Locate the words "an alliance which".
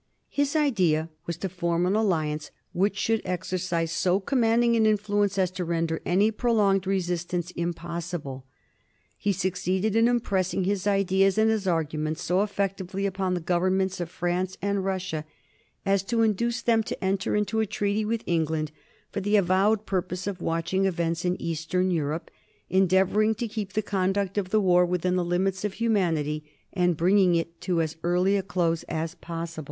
1.85-2.97